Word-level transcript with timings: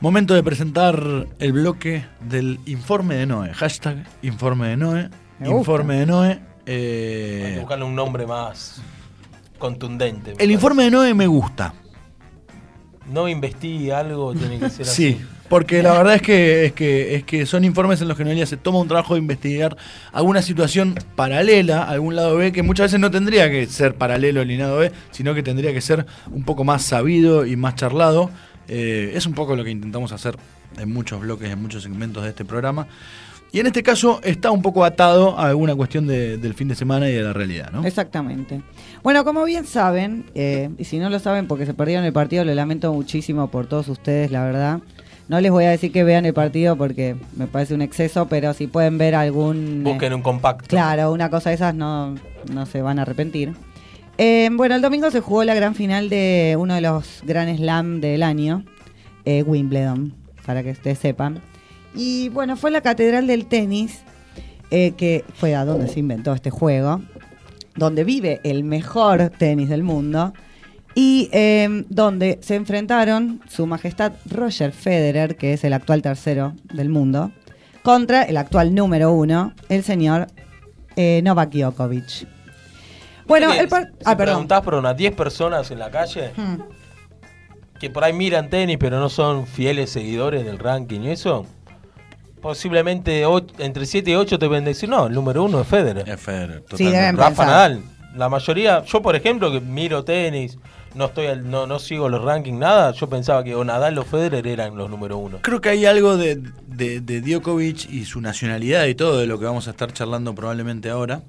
Momento 0.00 0.34
de 0.34 0.42
presentar 0.44 1.26
el 1.40 1.52
bloque 1.52 2.04
del 2.20 2.60
informe 2.66 3.16
de 3.16 3.26
Noé. 3.26 3.52
Hashtag 3.52 4.06
informe 4.22 4.68
de 4.68 4.76
Noé. 4.76 5.08
Me 5.40 5.48
gusta. 5.48 5.58
Informe 5.58 5.94
de 5.96 6.06
Noé. 6.06 6.30
Hay 6.30 6.40
eh, 6.66 7.50
que 7.54 7.60
buscarle 7.60 7.84
un 7.84 7.94
nombre 7.96 8.26
más 8.26 8.80
contundente. 9.58 10.30
el 10.32 10.36
parece. 10.36 10.52
informe 10.52 10.84
de 10.84 10.90
Noé 10.92 11.14
me 11.14 11.26
gusta. 11.26 11.74
No 13.12 13.26
investigue 13.26 13.92
algo, 13.92 14.34
tiene 14.34 14.58
que 14.60 14.68
ser 14.70 14.84
Sí, 14.86 15.16
así. 15.16 15.26
porque 15.48 15.82
la 15.82 15.94
verdad 15.94 16.14
es 16.16 16.22
que, 16.22 16.66
es 16.66 16.72
que 16.74 17.14
es 17.16 17.24
que 17.24 17.46
son 17.46 17.64
informes 17.64 18.00
en 18.02 18.06
los 18.08 18.18
que 18.18 18.22
Noelia 18.24 18.44
se 18.44 18.58
toma 18.58 18.78
un 18.80 18.86
trabajo 18.86 19.14
de 19.14 19.20
investigar 19.20 19.76
alguna 20.12 20.42
situación 20.42 20.94
paralela, 21.16 21.84
algún 21.84 22.14
lado 22.16 22.36
B, 22.36 22.52
que 22.52 22.62
muchas 22.62 22.84
veces 22.84 23.00
no 23.00 23.10
tendría 23.10 23.50
que 23.50 23.66
ser 23.66 23.94
paralelo 23.96 24.42
al 24.42 24.58
lado 24.58 24.76
B, 24.78 24.92
sino 25.10 25.34
que 25.34 25.42
tendría 25.42 25.72
que 25.72 25.80
ser 25.80 26.04
un 26.30 26.44
poco 26.44 26.64
más 26.64 26.82
sabido 26.82 27.46
y 27.46 27.56
más 27.56 27.74
charlado. 27.76 28.30
Eh, 28.68 29.12
es 29.14 29.26
un 29.26 29.34
poco 29.34 29.56
lo 29.56 29.64
que 29.64 29.70
intentamos 29.70 30.12
hacer 30.12 30.36
en 30.78 30.92
muchos 30.92 31.20
bloques, 31.20 31.50
en 31.50 31.60
muchos 31.60 31.82
segmentos 31.82 32.22
de 32.22 32.28
este 32.30 32.44
programa. 32.44 32.86
Y 33.50 33.60
en 33.60 33.66
este 33.66 33.82
caso 33.82 34.20
está 34.24 34.50
un 34.50 34.60
poco 34.60 34.84
atado 34.84 35.38
a 35.38 35.46
alguna 35.48 35.74
cuestión 35.74 36.06
de- 36.06 36.36
del 36.36 36.52
fin 36.52 36.68
de 36.68 36.74
semana 36.74 37.08
y 37.08 37.14
de 37.14 37.22
la 37.22 37.32
realidad, 37.32 37.70
¿no? 37.72 37.82
Exactamente. 37.86 38.60
Bueno, 39.02 39.24
como 39.24 39.42
bien 39.44 39.64
saben, 39.64 40.26
eh, 40.34 40.68
y 40.76 40.84
si 40.84 40.98
no 40.98 41.08
lo 41.08 41.18
saben 41.18 41.46
porque 41.46 41.64
se 41.64 41.72
perdieron 41.72 42.04
el 42.04 42.12
partido, 42.12 42.44
lo 42.44 42.54
lamento 42.54 42.92
muchísimo 42.92 43.48
por 43.50 43.66
todos 43.66 43.88
ustedes, 43.88 44.30
la 44.30 44.44
verdad. 44.44 44.80
No 45.28 45.40
les 45.40 45.50
voy 45.50 45.64
a 45.64 45.70
decir 45.70 45.92
que 45.92 46.04
vean 46.04 46.26
el 46.26 46.34
partido 46.34 46.76
porque 46.76 47.16
me 47.36 47.46
parece 47.46 47.74
un 47.74 47.80
exceso, 47.82 48.28
pero 48.28 48.52
si 48.54 48.66
pueden 48.66 48.96
ver 48.98 49.14
algún... 49.14 49.82
eh, 49.86 49.90
Busquen 49.90 50.12
un 50.14 50.22
compacto. 50.22 50.66
Claro, 50.68 51.12
una 51.12 51.30
cosa 51.30 51.48
de 51.50 51.56
esas 51.56 51.74
no, 51.74 52.14
no 52.52 52.66
se 52.66 52.80
van 52.82 52.98
a 52.98 53.02
arrepentir. 53.02 53.52
Eh, 54.18 54.50
bueno, 54.52 54.74
el 54.74 54.82
domingo 54.82 55.10
se 55.12 55.20
jugó 55.20 55.44
la 55.44 55.54
gran 55.54 55.76
final 55.76 56.08
de 56.08 56.56
uno 56.58 56.74
de 56.74 56.80
los 56.80 57.22
Grand 57.24 57.56
Slam 57.56 58.00
del 58.00 58.24
año, 58.24 58.64
eh, 59.24 59.44
Wimbledon, 59.44 60.12
para 60.44 60.64
que 60.64 60.72
ustedes 60.72 60.98
sepan. 60.98 61.40
Y 61.94 62.28
bueno, 62.30 62.56
fue 62.56 62.70
la 62.70 62.80
catedral 62.80 63.28
del 63.28 63.46
tenis, 63.46 64.00
eh, 64.70 64.92
que 64.96 65.24
fue 65.34 65.54
a 65.54 65.64
donde 65.64 65.88
se 65.88 66.00
inventó 66.00 66.32
este 66.32 66.50
juego, 66.50 67.00
donde 67.76 68.02
vive 68.02 68.40
el 68.42 68.64
mejor 68.64 69.30
tenis 69.30 69.68
del 69.68 69.84
mundo, 69.84 70.32
y 70.94 71.28
eh, 71.32 71.84
donde 71.88 72.38
se 72.42 72.56
enfrentaron 72.56 73.40
su 73.48 73.66
majestad 73.68 74.14
Roger 74.28 74.72
Federer, 74.72 75.36
que 75.36 75.52
es 75.52 75.62
el 75.62 75.72
actual 75.72 76.02
tercero 76.02 76.54
del 76.72 76.88
mundo, 76.88 77.30
contra 77.82 78.24
el 78.24 78.36
actual 78.36 78.74
número 78.74 79.12
uno, 79.12 79.52
el 79.68 79.84
señor 79.84 80.26
eh, 80.96 81.20
Novak 81.22 81.52
Djokovic. 81.52 82.26
Bueno, 83.28 83.52
el 83.52 83.68
par- 83.68 83.84
si 83.86 83.90
ah, 84.04 84.16
perdón. 84.16 84.34
preguntás 84.34 84.62
por 84.62 84.74
unas 84.74 84.96
10 84.96 85.14
personas 85.14 85.70
en 85.70 85.78
la 85.78 85.90
calle 85.90 86.32
Hmm. 86.36 86.56
que 87.78 87.90
por 87.90 88.02
ahí 88.02 88.12
miran 88.12 88.48
tenis 88.50 88.76
pero 88.80 88.98
no 88.98 89.08
son 89.08 89.46
fieles 89.46 89.90
seguidores 89.90 90.44
del 90.44 90.58
ranking 90.58 91.00
y 91.02 91.10
eso, 91.10 91.46
posiblemente 92.40 93.24
entre 93.58 93.86
7 93.86 94.10
y 94.10 94.14
8 94.14 94.38
te 94.38 94.48
pueden 94.48 94.64
decir, 94.64 94.88
no, 94.88 95.06
el 95.06 95.12
número 95.14 95.44
uno 95.44 95.60
es 95.60 95.66
Federer. 95.66 96.08
Es 96.08 96.20
Federer, 96.20 96.64
Sí, 96.74 96.90
Rafa 96.90 97.26
pensar. 97.28 97.46
Nadal. 97.46 97.82
La 98.16 98.28
mayoría, 98.28 98.82
yo 98.84 99.02
por 99.02 99.14
ejemplo 99.14 99.52
que 99.52 99.60
miro 99.60 100.02
tenis, 100.04 100.58
no 100.94 101.06
estoy 101.06 101.26
al- 101.26 101.48
no, 101.50 101.66
no 101.66 101.78
sigo 101.78 102.08
los 102.08 102.22
rankings, 102.22 102.58
nada, 102.58 102.92
yo 102.92 103.08
pensaba 103.08 103.44
que 103.44 103.54
o 103.54 103.62
Nadal 103.64 103.98
o 103.98 104.04
Federer 104.04 104.46
eran 104.46 104.76
los 104.76 104.88
número 104.90 105.18
uno. 105.18 105.38
Creo 105.42 105.60
que 105.60 105.68
hay 105.68 105.84
algo 105.86 106.16
de, 106.16 106.40
de, 106.66 107.00
de 107.00 107.20
Djokovic 107.20 107.90
y 107.90 108.04
su 108.06 108.20
nacionalidad 108.20 108.86
y 108.86 108.94
todo 108.94 109.18
de 109.18 109.26
lo 109.26 109.38
que 109.38 109.44
vamos 109.44 109.68
a 109.68 109.70
estar 109.70 109.92
charlando 109.92 110.34
probablemente 110.34 110.88
ahora, 110.90 111.20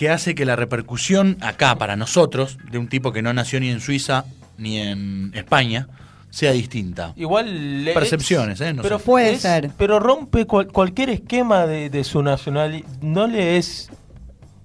que 0.00 0.08
hace 0.08 0.34
que 0.34 0.46
la 0.46 0.56
repercusión 0.56 1.36
acá 1.42 1.76
para 1.76 1.94
nosotros, 1.94 2.56
de 2.70 2.78
un 2.78 2.88
tipo 2.88 3.12
que 3.12 3.20
no 3.20 3.34
nació 3.34 3.60
ni 3.60 3.68
en 3.68 3.80
Suiza 3.80 4.24
ni 4.56 4.78
en 4.78 5.30
España, 5.34 5.88
sea 6.30 6.52
distinta. 6.52 7.12
Igual 7.16 7.84
le- 7.84 7.92
Percepciones, 7.92 8.62
¿eh? 8.62 8.72
No 8.72 8.80
pero 8.80 8.98
sé. 8.98 9.04
Puede 9.04 9.32
es- 9.32 9.42
ser. 9.42 9.70
Pero 9.76 10.00
rompe 10.00 10.46
cual- 10.46 10.68
cualquier 10.68 11.10
esquema 11.10 11.66
de, 11.66 11.90
de 11.90 12.02
su 12.04 12.22
nacionalidad. 12.22 12.88
No 13.02 13.26
le 13.26 13.58
es. 13.58 13.90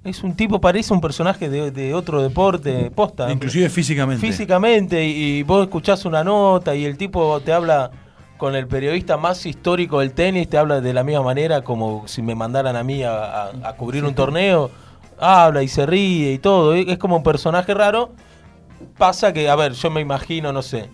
Es 0.06 0.24
un 0.24 0.38
tipo, 0.38 0.62
parece 0.62 0.94
un 0.94 1.02
personaje 1.02 1.50
de, 1.50 1.70
de 1.72 1.94
otro 1.94 2.24
deporte, 2.24 2.90
posta. 2.92 3.30
Inclusive 3.30 3.68
físicamente. 3.70 4.26
Físicamente, 4.26 5.06
y, 5.06 5.40
y 5.40 5.44
vos 5.44 5.66
escuchás 5.66 6.06
una 6.06 6.24
nota 6.24 6.74
y 6.76 6.86
el 6.86 6.96
tipo 6.96 7.42
te 7.42 7.52
habla 7.52 7.92
con 8.38 8.56
el 8.56 8.68
periodista 8.68 9.18
más 9.18 9.46
histórico 9.46 10.00
del 10.00 10.14
tenis, 10.14 10.48
te 10.50 10.58
habla 10.58 10.80
de 10.80 10.94
la 10.94 11.04
misma 11.04 11.24
manera 11.24 11.62
como 11.62 12.08
si 12.08 12.22
me 12.22 12.36
mandaran 12.36 12.78
a 12.78 12.84
mí 12.86 13.04
a, 13.04 13.48
a- 13.48 13.52
a 13.66 13.74
cubrir 13.76 14.06
un 14.06 14.16
torneo. 14.16 14.72
Habla 15.20 15.64
y 15.64 15.68
se 15.68 15.86
ríe 15.86 16.34
y 16.34 16.40
todo. 16.40 16.74
Es 16.76 16.88
es 16.88 16.98
como 16.98 17.18
un 17.18 17.24
personaje 17.24 17.74
raro. 17.74 18.14
Pasa 18.98 19.32
que, 19.34 19.50
a 19.50 19.56
ver, 19.56 19.74
yo 19.74 19.90
me 19.90 20.02
imagino, 20.02 20.52
no 20.54 20.62
sé. 20.62 20.90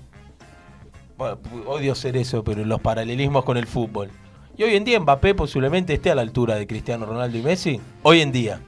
Bueno, 1.18 1.38
odio 1.68 1.94
ser 1.96 2.18
eso, 2.18 2.44
pero 2.44 2.64
los 2.66 2.82
paralelismos 2.82 3.44
con 3.44 3.58
el 3.58 3.68
fútbol. 3.68 4.09
Y 4.58 4.64
hoy 4.64 4.76
en 4.76 4.84
día 4.84 5.00
Mbappé 5.00 5.34
posiblemente 5.36 5.94
esté 5.94 6.12
a 6.12 6.16
la 6.16 6.22
altura 6.22 6.56
de 6.56 6.68
Cristiano 6.68 7.06
Ronaldo 7.06 7.38
y 7.38 7.42
Messi. 7.42 7.80
Hoy 8.04 8.22
en 8.22 8.32
día. 8.32 8.59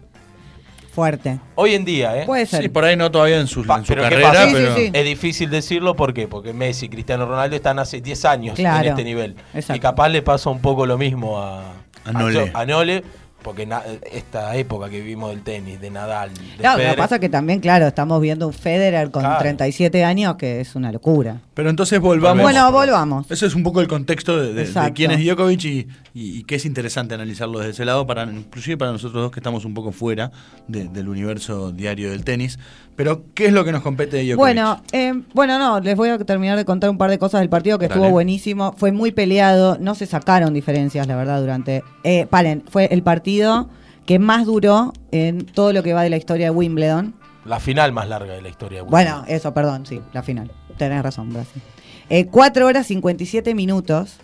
Fuerte. 0.91 1.39
Hoy 1.55 1.73
en 1.73 1.85
día, 1.85 2.21
¿eh? 2.21 2.25
Puede 2.27 2.45
ser. 2.45 2.61
Sí, 2.61 2.69
por 2.69 2.85
ahí 2.85 2.95
no 2.95 3.09
todavía 3.09 3.39
en 3.39 3.47
su, 3.47 3.65
Pa- 3.65 3.77
en 3.79 3.85
su 3.85 3.87
pero 3.89 4.03
¿qué 4.03 4.09
carrera, 4.09 4.29
pasa? 4.29 4.43
Sí, 4.43 4.49
sí, 4.49 4.55
pero 4.55 4.75
sí. 4.75 4.91
Es 4.93 5.05
difícil 5.05 5.49
decirlo, 5.49 5.95
¿por 5.95 6.13
qué? 6.13 6.27
Porque 6.27 6.53
Messi 6.53 6.85
y 6.85 6.89
Cristiano 6.89 7.25
Ronaldo 7.25 7.55
están 7.55 7.79
hace 7.79 7.99
10 7.99 8.25
años 8.25 8.55
Claro, 8.55 8.83
en 8.83 8.89
este 8.91 9.03
nivel. 9.03 9.35
exacto. 9.55 9.75
Y 9.75 9.79
capaz 9.79 10.09
le 10.09 10.21
pasa 10.21 10.51
un 10.51 10.59
poco 10.61 10.85
lo 10.85 10.97
mismo 10.99 11.39
a, 11.41 11.63
A 12.05 12.11
Nole. 12.11 12.51
A 12.53 12.65
Nole, 12.67 13.03
porque 13.43 13.65
na- 13.65 13.83
esta 14.11 14.55
época 14.55 14.89
que 14.89 14.99
vivimos 15.01 15.29
del 15.31 15.41
tenis, 15.43 15.79
de 15.81 15.91
Nadal, 15.91 16.33
de 16.33 16.41
Claro, 16.57 16.81
lo 16.83 16.89
que 16.91 16.97
pasa 16.97 17.15
es 17.15 17.21
que 17.21 17.29
también, 17.29 17.59
claro, 17.59 17.85
estamos 17.87 18.21
viendo 18.21 18.47
un 18.47 18.53
Federer 18.53 19.11
con 19.11 19.21
Claro. 19.21 19.39
37 19.39 20.03
años 20.03 20.35
que 20.37 20.61
es 20.61 20.75
una 20.75 20.91
locura. 20.91 21.41
Pero 21.53 21.69
entonces 21.69 21.99
volvamos. 21.99 22.41
Bueno, 22.41 22.71
volvamos. 22.71 23.29
Ese 23.29 23.45
es 23.45 23.53
un 23.55 23.63
poco 23.63 23.81
el 23.81 23.87
contexto 23.87 24.37
de, 24.37 24.47
de- 24.47 24.53
de 24.53 24.61
Exacto. 24.63 24.93
quién 24.95 25.11
es 25.11 25.23
Djokovic 25.23 25.63
y, 25.65 25.69
y- 26.13 26.39
y 26.39 26.43
que 26.45 26.55
es 26.55 26.65
interesante 26.65 27.13
analizarlo 27.15 27.59
desde 27.59 27.71
ese 27.71 27.85
lado, 27.85 28.07
para 28.07 28.23
inclusive 28.23 28.77
para 28.77 28.91
nosotros 28.91 29.21
dos 29.21 29.31
que 29.31 29.39
estamos 29.39 29.65
un 29.65 29.73
poco 29.73 29.91
fuera 29.91 30.31
de- 30.67 30.87
del 30.87 31.09
universo 31.09 31.71
diario 31.71 32.09
del 32.11 32.23
tenis. 32.23 32.57
Pero, 32.95 33.23
¿qué 33.33 33.47
es 33.47 33.53
lo 33.53 33.65
que 33.65 33.71
nos 33.71 33.81
compete 33.81 34.17
de 34.17 34.23
Djokovic? 34.23 34.37
Bueno, 34.37 34.81
eh, 34.91 35.13
bueno, 35.33 35.57
no, 35.57 35.79
les 35.79 35.95
voy 35.95 36.09
a 36.09 36.17
terminar 36.19 36.57
de 36.57 36.65
contar 36.65 36.89
un 36.89 36.97
par 36.97 37.09
de 37.09 37.17
cosas 37.17 37.41
del 37.41 37.49
partido 37.49 37.79
que 37.79 37.87
Dale. 37.87 37.99
estuvo 37.99 38.11
buenísimo. 38.11 38.73
Fue 38.77 38.91
muy 38.91 39.11
peleado, 39.11 39.77
no 39.79 39.95
se 39.95 40.05
sacaron 40.05 40.53
diferencias, 40.53 41.07
la 41.07 41.15
verdad, 41.15 41.39
durante... 41.41 41.83
Eh, 42.03 42.27
paren, 42.29 42.63
fue 42.69 42.85
el 42.91 43.01
partido 43.03 43.69
que 44.05 44.19
más 44.19 44.45
duró 44.45 44.93
en 45.11 45.45
todo 45.45 45.73
lo 45.73 45.81
que 45.81 45.93
va 45.93 46.03
de 46.03 46.09
la 46.09 46.17
historia 46.17 46.47
de 46.47 46.51
Wimbledon. 46.51 47.15
la 47.45 47.59
final 47.59 47.91
más 47.93 48.07
larga 48.09 48.33
de 48.33 48.41
la 48.41 48.49
historia. 48.49 48.83
de 48.83 48.89
Bueno, 48.89 49.15
Wimbledon. 49.17 49.35
eso, 49.37 49.53
perdón, 49.53 49.85
sí, 49.85 50.01
la 50.13 50.21
final. 50.23 50.51
Tenés 50.77 51.01
razón, 51.01 51.31
Brasil. 51.33 51.61
Eh, 52.09 52.25
4 52.27 52.65
horas 52.67 52.85
57 52.87 53.55
minutos. 53.55 54.17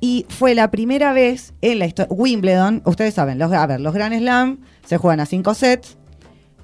Y 0.00 0.26
fue 0.28 0.54
la 0.54 0.70
primera 0.70 1.12
vez 1.12 1.52
en 1.60 1.78
la 1.78 1.86
historia. 1.86 2.08
Wimbledon, 2.12 2.82
ustedes 2.86 3.14
saben, 3.14 3.38
los, 3.38 3.52
a 3.52 3.66
ver, 3.66 3.80
los 3.80 3.92
Grand 3.94 4.16
Slam 4.16 4.58
se 4.86 4.96
juegan 4.96 5.20
a 5.20 5.26
5 5.26 5.54
sets, 5.54 5.96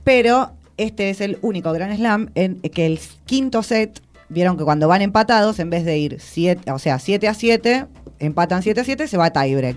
pero 0.04 0.52
este 0.78 1.10
es 1.10 1.20
el 1.20 1.38
único 1.42 1.72
Grand 1.72 1.94
Slam 1.94 2.30
en 2.34 2.60
que 2.60 2.86
el 2.86 2.98
quinto 3.26 3.62
set, 3.62 4.00
vieron 4.28 4.56
que 4.56 4.64
cuando 4.64 4.88
van 4.88 5.02
empatados, 5.02 5.58
en 5.58 5.70
vez 5.70 5.84
de 5.84 5.98
ir 5.98 6.16
7, 6.20 6.72
o 6.72 6.78
sea, 6.78 6.98
7 6.98 7.28
a 7.28 7.34
7, 7.34 7.86
empatan 8.18 8.62
7 8.62 8.80
a 8.80 8.84
7, 8.84 9.08
se 9.08 9.16
va 9.16 9.26
a 9.26 9.32
tiebreak. 9.32 9.76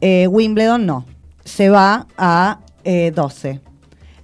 Eh, 0.00 0.28
Wimbledon 0.28 0.86
no, 0.86 1.06
se 1.44 1.70
va 1.70 2.06
a 2.16 2.60
eh, 2.84 3.10
12. 3.14 3.60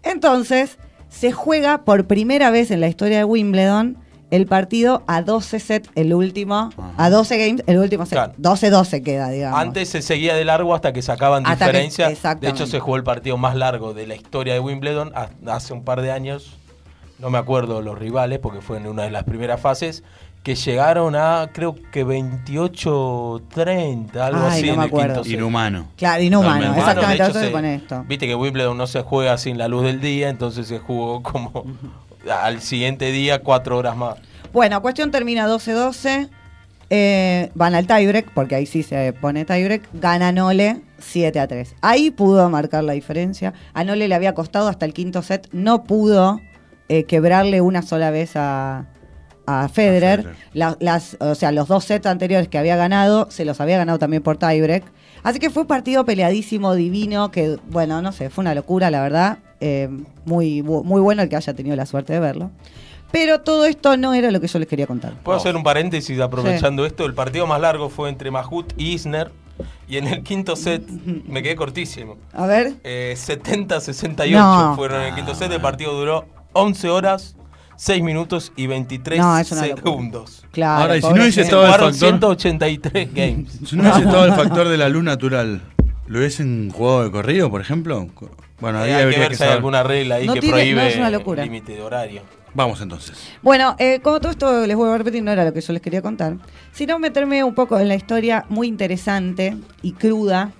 Entonces, 0.03 0.79
se 1.09 1.33
juega 1.33 1.85
por 1.85 2.07
primera 2.07 2.51
vez 2.51 2.71
en 2.71 2.81
la 2.81 2.89
historia 2.89 3.19
de 3.19 3.25
Wimbledon 3.25 3.99
el 4.35 4.47
partido 4.47 5.03
a 5.07 5.23
12 5.23 5.61
sets, 5.61 5.91
el 5.95 6.13
último, 6.15 6.71
a 6.97 7.11
12 7.11 7.39
games, 7.39 7.63
el 7.67 7.79
último 7.79 8.05
set. 8.05 8.15
Claro. 8.15 8.33
12-12 8.39 9.03
queda, 9.03 9.29
digamos. 9.31 9.59
Antes 9.61 9.89
se 9.91 10.03
seguía 10.03 10.35
de 10.35 10.45
largo 10.45 10.75
hasta 10.75 10.93
que 10.93 11.03
sacaban 11.03 11.47
Hasta 11.47 11.71
que- 11.71 11.79
diferencia. 11.87 12.35
de 12.41 12.49
hecho, 12.49 12.67
se 12.67 12.81
jugó 12.81 12.97
el 12.97 13.05
partido 13.05 13.37
más 13.37 13.55
largo 13.55 13.95
de 13.95 14.07
la 14.07 14.15
historia 14.17 14.55
de 14.55 14.61
Wimbledon 14.61 15.13
ha- 15.15 15.29
hace 15.53 15.73
un 15.73 15.85
par 15.85 16.03
de 16.03 16.11
años. 16.13 16.57
No 17.19 17.31
me 17.31 17.39
acuerdo 17.39 17.81
los 17.81 17.97
rivales 17.99 18.39
porque 18.41 18.61
fue 18.61 18.77
en 18.79 18.87
una 18.89 19.05
de 19.05 19.11
las 19.11 19.23
primeras 19.25 19.61
fases. 19.61 20.03
Que 20.43 20.57
llegaron 20.57 21.17
a, 21.17 21.49
creo 21.55 21.75
que 21.91 22.05
28-30, 22.05 24.27
algo 24.27 24.41
Ay, 24.47 24.59
así 24.59 24.67
no 24.67 24.73
en 24.75 24.79
me 24.79 24.85
el 24.85 24.89
acuerdo. 24.89 25.09
quinto 25.15 25.25
set. 25.25 25.33
Inhumano. 25.35 25.87
Claro, 25.97 26.23
inhumano, 26.23 26.53
Totalmente. 26.55 26.81
exactamente, 26.81 27.15
hecho, 27.23 27.31
eso 27.31 27.39
se 27.41 27.47
se- 27.47 27.51
pone 27.53 27.75
esto. 27.77 28.05
Viste 28.07 28.27
que 28.27 28.35
Wimbledon 28.35 28.77
no 28.77 28.87
se 28.87 29.01
juega 29.03 29.39
sin 29.39 29.57
la 29.59 29.69
luz 29.69 29.85
del 29.85 30.01
día, 30.03 30.29
entonces 30.29 30.67
se 30.67 30.81
jugó 30.81 31.23
como 31.23 31.65
al 32.31 32.61
siguiente 32.61 33.11
día 33.13 33.41
cuatro 33.41 33.79
horas 33.79 33.97
más. 33.97 34.17
Bueno, 34.53 34.81
cuestión 34.83 35.11
termina 35.11 35.49
12-12. 35.49 36.29
eh, 36.91 37.51
van 37.55 37.75
al 37.75 37.87
tiebreak, 37.87 38.31
porque 38.35 38.55
ahí 38.55 38.67
sí 38.67 38.83
se 38.83 39.13
pone 39.15 39.45
tiebreak. 39.45 39.89
Gana 39.95 40.31
Nole 40.33 40.83
7 40.99 41.41
a 41.41 41.49
3. 41.49 41.75
Ahí 41.81 42.11
pudo 42.11 42.49
marcar 42.51 42.85
la 42.85 42.93
diferencia. 42.93 43.53
A 43.73 43.85
Nole 43.85 44.07
le 44.07 44.15
había 44.15 44.35
costado 44.35 44.69
hasta 44.69 44.87
el 44.87 44.93
quinto 44.95 45.23
set. 45.23 45.49
No 45.53 45.85
pudo 45.85 46.41
eh, 46.89 47.05
quebrarle 47.05 47.61
una 47.63 47.83
sola 47.83 48.11
vez 48.11 48.33
a, 48.37 48.87
a 49.47 49.69
Federer. 49.69 50.21
A 50.21 50.23
Federer. 50.23 50.37
La- 50.53 50.77
las, 50.79 51.17
o 51.21 51.35
sea, 51.35 51.51
los 51.53 51.67
dos 51.69 51.85
sets 51.85 52.07
anteriores 52.07 52.49
que 52.49 52.59
había 52.59 52.77
ganado, 52.77 53.29
se 53.31 53.45
los 53.45 53.61
había 53.61 53.79
ganado 53.79 53.99
también 53.99 54.23
por 54.23 54.37
tiebreak. 54.37 54.85
Así 55.25 55.41
que 55.41 55.51
fue 55.51 55.63
un 55.63 55.67
partido 55.69 56.05
peleadísimo, 56.05 56.75
divino, 56.75 57.31
que, 57.33 57.59
bueno, 57.71 58.01
no 58.03 58.13
sé, 58.13 58.31
fue 58.31 58.43
una 58.43 58.55
locura, 58.55 58.91
la 58.91 59.01
verdad. 59.03 59.39
Eh, 59.61 59.89
muy, 60.27 60.63
muy 60.63 61.01
bueno 61.01 61.23
el 61.23 61.29
que 61.29 61.37
haya 61.37 61.55
tenido 61.55 61.75
la 61.75 61.87
suerte 61.87 62.13
de 62.13 62.21
verlo. 62.21 62.51
Pero 63.11 63.41
todo 63.41 63.65
esto 63.65 63.97
no 63.97 64.13
era 64.13 64.31
lo 64.31 64.41
que 64.41 64.49
yo 64.49 64.59
les 64.59 64.69
quería 64.69 64.87
contar. 64.87 65.15
Puedo 65.23 65.39
hacer 65.39 65.57
un 65.57 65.63
paréntesis 65.63 66.21
aprovechando 66.21 66.85
esto. 66.85 67.05
El 67.07 67.15
partido 67.15 67.47
más 67.47 67.61
largo 67.61 67.89
fue 67.89 68.09
entre 68.11 68.31
Mahut 68.31 68.73
y 68.77 68.93
Isner. 68.93 69.31
Y 69.89 69.99
en 69.99 70.09
el 70.09 70.23
quinto 70.25 70.57
set 70.57 70.83
me 70.89 71.43
quedé 71.43 71.55
cortísimo. 71.55 72.17
A 72.33 72.47
ver. 72.47 72.75
Eh, 72.83 73.15
70-68 73.17 74.31
No. 74.33 74.75
fueron 74.77 75.01
en 75.03 75.09
el 75.09 75.15
quinto 75.15 75.35
set. 75.35 75.51
El 75.53 75.61
partido 75.61 75.93
duró 75.97 76.25
11 76.55 76.89
horas, 76.91 77.37
6 77.77 78.03
minutos 78.03 78.53
y 78.57 78.67
23 78.67 79.19
No, 79.19 79.39
es 79.39 79.51
una 79.53 79.67
locura. 79.67 79.83
segundos. 79.85 80.45
Claro. 80.53 80.83
Ahora, 80.83 80.97
y 80.97 81.03
si 81.03 81.09
no 81.09 81.15
hubiese 81.23 81.41
estado 81.43 81.65
el 81.67 81.71
factor- 81.73 81.95
183 81.95 83.15
games. 83.15 83.59
Si 83.67 83.77
no 83.77 83.83
hubiese 83.83 84.01
estado 84.01 84.25
el 84.27 84.33
factor 84.35 84.69
de 84.69 84.77
la 84.77 84.89
luz 84.89 85.05
natural, 85.05 85.61
¿lo 86.07 86.19
hubiesen 86.19 86.71
jugado 86.71 87.05
de 87.05 87.11
corrido, 87.11 87.51
por 87.51 87.61
ejemplo? 87.61 88.07
Bueno, 88.61 88.79
ahí 88.79 88.91
Eh, 88.91 88.95
hay 88.95 88.99
que 88.99 89.03
habría 89.05 89.19
ver 89.19 89.29
que 89.31 89.35
si 89.37 89.43
hay 89.43 89.47
saber. 89.49 89.57
alguna 89.57 89.83
regla 89.83 90.15
ahí 90.17 90.27
No 90.27 90.35
que 90.35 90.41
tiene- 90.41 90.57
prohíbe 90.57 90.83
no, 90.83 90.89
es 90.89 90.97
una 90.97 91.11
locura. 91.11 91.43
el 91.43 91.49
límite 91.51 91.73
de 91.73 91.83
horario. 91.83 92.23
Vamos 92.57 92.81
entonces. 92.81 93.19
Bueno, 93.43 93.75
eh, 93.81 93.99
como 94.01 94.21
todo 94.21 94.31
esto 94.31 94.65
les 94.65 94.77
vuelvo 94.77 94.95
a 94.95 94.99
repetir, 94.99 95.25
no 95.25 95.33
era 95.33 95.45
lo 95.45 95.53
que 95.53 95.61
yo 95.61 95.73
les 95.73 95.83
quería 95.83 96.03
contar, 96.03 96.37
sino 96.73 97.01
meterme 97.01 97.43
un 97.43 97.53
poco 97.53 97.81
en 97.81 97.89
la 97.89 97.97
historia 97.97 98.45
muy 98.49 98.69
interesante 98.69 99.57
y 99.83 99.93
cruda 99.93 100.53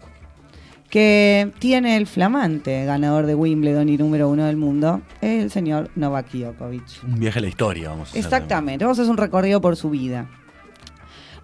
que 0.95 1.51
tiene 1.59 1.97
el 1.97 2.07
flamante 2.07 2.85
ganador 2.85 3.27
de 3.27 3.35
Wimbledon 3.35 3.89
y 3.89 3.97
número 3.97 4.29
uno 4.29 4.45
del 4.45 4.57
mundo, 4.57 5.03
el 5.21 5.51
señor 5.51 5.91
Novak 5.97 6.31
Djokovic. 6.31 7.03
Un 7.03 7.19
viaje 7.19 7.41
a 7.41 7.43
la 7.43 7.49
historia, 7.49 7.89
vamos 7.89 8.07
a 8.07 8.11
hacer. 8.11 8.23
Exactamente, 8.23 8.85
vamos 8.85 9.01
a 9.01 9.03
hacer 9.03 9.11
un 9.11 9.17
recorrido 9.17 9.61
por 9.61 9.75
su 9.75 9.91
vida. 9.91 10.31